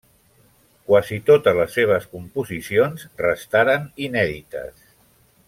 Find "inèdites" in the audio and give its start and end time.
4.09-4.83